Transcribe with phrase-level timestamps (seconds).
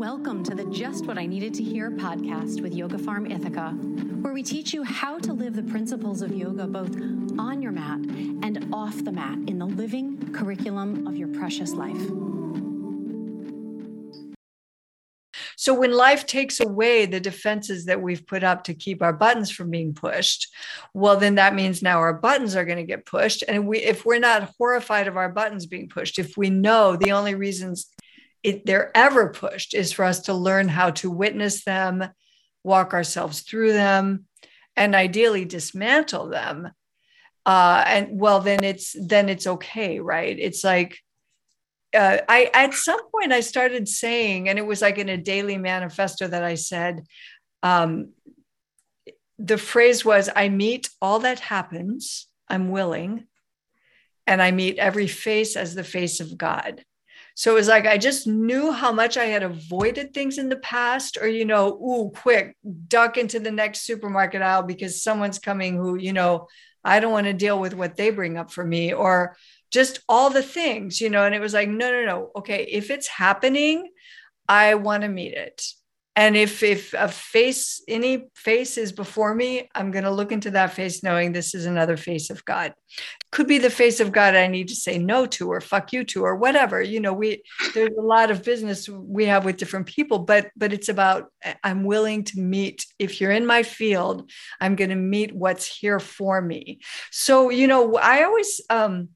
[0.00, 3.72] Welcome to the Just What I Needed to Hear podcast with Yoga Farm Ithaca,
[4.22, 6.96] where we teach you how to live the principles of yoga both
[7.38, 7.98] on your mat
[8.42, 12.00] and off the mat in the living curriculum of your precious life.
[15.58, 19.50] So, when life takes away the defenses that we've put up to keep our buttons
[19.50, 20.48] from being pushed,
[20.94, 23.44] well, then that means now our buttons are going to get pushed.
[23.46, 27.12] And we, if we're not horrified of our buttons being pushed, if we know the
[27.12, 27.90] only reasons
[28.42, 32.04] it, they're ever pushed is for us to learn how to witness them,
[32.64, 34.26] walk ourselves through them,
[34.76, 36.70] and ideally dismantle them.
[37.44, 40.38] Uh, and well, then it's then it's okay, right?
[40.38, 40.98] It's like
[41.94, 45.56] uh, I at some point I started saying, and it was like in a daily
[45.56, 47.02] manifesto that I said,
[47.62, 48.10] um,
[49.38, 52.26] the phrase was, "I meet all that happens.
[52.48, 53.26] I'm willing."
[54.26, 56.84] And I meet every face as the face of God.
[57.40, 60.56] So it was like I just knew how much I had avoided things in the
[60.56, 62.54] past, or, you know, ooh, quick,
[62.86, 66.48] duck into the next supermarket aisle because someone's coming who, you know,
[66.84, 69.38] I don't want to deal with what they bring up for me, or
[69.70, 71.24] just all the things, you know.
[71.24, 72.30] And it was like, no, no, no.
[72.36, 72.66] Okay.
[72.70, 73.90] If it's happening,
[74.46, 75.62] I want to meet it
[76.16, 80.50] and if if a face any face is before me i'm going to look into
[80.50, 82.74] that face knowing this is another face of god.
[83.30, 86.04] Could be the face of god i need to say no to or fuck you
[86.04, 86.82] to or whatever.
[86.82, 87.42] You know we
[87.74, 91.30] there's a lot of business we have with different people but but it's about
[91.62, 92.86] i'm willing to meet.
[92.98, 96.80] If you're in my field i'm going to meet what's here for me.
[97.10, 99.10] So you know i always um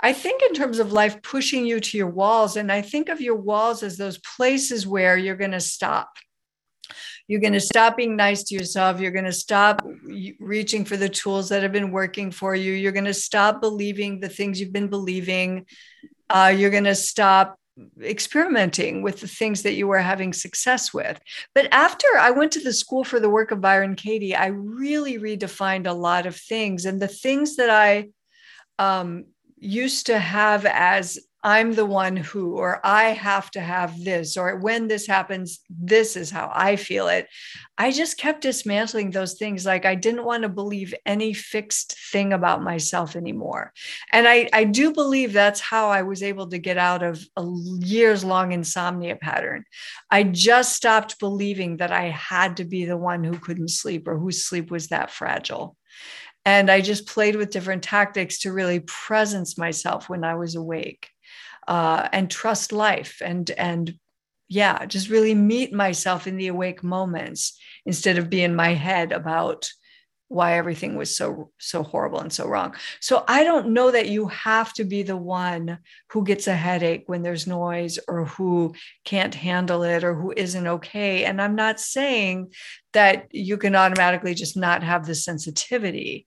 [0.00, 3.20] I think in terms of life pushing you to your walls, and I think of
[3.20, 6.08] your walls as those places where you're going to stop.
[7.26, 9.00] You're going to stop being nice to yourself.
[9.00, 9.86] You're going to stop
[10.40, 12.72] reaching for the tools that have been working for you.
[12.72, 15.66] You're going to stop believing the things you've been believing.
[16.30, 17.58] Uh, you're going to stop
[18.02, 21.20] experimenting with the things that you were having success with.
[21.54, 25.18] But after I went to the school for the work of Byron Katie, I really
[25.18, 26.86] redefined a lot of things.
[26.86, 28.08] And the things that I
[28.78, 29.26] um,
[29.60, 34.56] used to have as I'm the one who, or I have to have this, or
[34.56, 37.28] when this happens, this is how I feel it.
[37.76, 39.64] I just kept dismantling those things.
[39.64, 43.72] Like I didn't want to believe any fixed thing about myself anymore.
[44.12, 47.46] And I, I do believe that's how I was able to get out of a
[47.78, 49.64] years long insomnia pattern.
[50.10, 54.18] I just stopped believing that I had to be the one who couldn't sleep or
[54.18, 55.77] whose sleep was that fragile.
[56.48, 61.10] And I just played with different tactics to really presence myself when I was awake
[61.66, 63.92] uh, and trust life and, and
[64.48, 69.12] yeah, just really meet myself in the awake moments instead of be in my head
[69.12, 69.68] about
[70.28, 72.74] why everything was so so horrible and so wrong.
[73.00, 75.78] So I don't know that you have to be the one
[76.10, 78.74] who gets a headache when there's noise or who
[79.04, 82.52] can't handle it or who isn't okay and I'm not saying
[82.92, 86.26] that you can automatically just not have the sensitivity.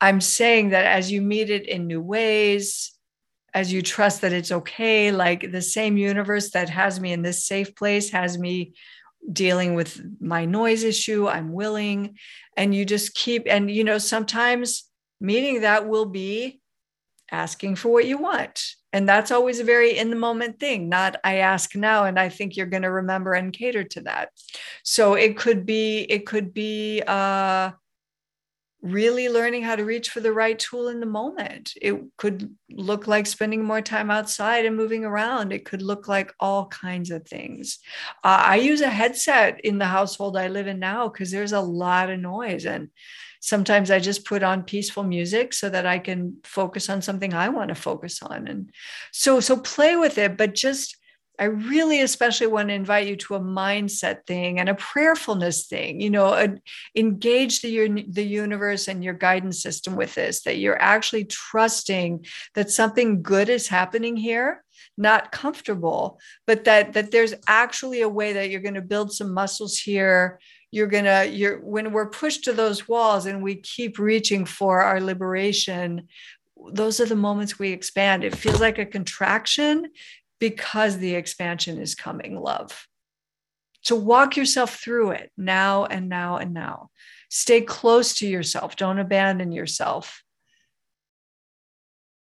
[0.00, 2.92] I'm saying that as you meet it in new ways,
[3.54, 7.46] as you trust that it's okay, like the same universe that has me in this
[7.46, 8.72] safe place has me
[9.30, 12.16] dealing with my noise issue i'm willing
[12.56, 14.90] and you just keep and you know sometimes
[15.20, 16.60] meeting that will be
[17.32, 18.62] asking for what you want.
[18.92, 22.28] And that's always a very in the moment thing not i ask now and i
[22.28, 24.28] think you're going to remember and cater to that.
[24.82, 27.70] So it could be it could be uh
[28.82, 31.72] really learning how to reach for the right tool in the moment.
[31.80, 35.52] It could look like spending more time outside and moving around.
[35.52, 37.78] It could look like all kinds of things.
[38.24, 41.60] Uh, I use a headset in the household I live in now because there's a
[41.60, 42.66] lot of noise.
[42.66, 42.88] And
[43.40, 47.50] sometimes I just put on peaceful music so that I can focus on something I
[47.50, 48.48] want to focus on.
[48.48, 48.70] And
[49.12, 50.96] so, so play with it, but just
[51.38, 56.00] I really especially want to invite you to a mindset thing and a prayerfulness thing,
[56.00, 56.54] you know, a,
[56.94, 62.70] engage the, the universe and your guidance system with this, that you're actually trusting that
[62.70, 64.62] something good is happening here,
[64.98, 69.32] not comfortable, but that, that there's actually a way that you're going to build some
[69.32, 70.38] muscles here.
[70.70, 74.82] You're going to, you're, when we're pushed to those walls and we keep reaching for
[74.82, 76.08] our liberation,
[76.72, 78.22] those are the moments we expand.
[78.22, 79.86] It feels like a contraction
[80.42, 82.88] because the expansion is coming, love.
[83.82, 86.90] So walk yourself through it now and now and now.
[87.30, 88.74] Stay close to yourself.
[88.74, 90.24] Don't abandon yourself.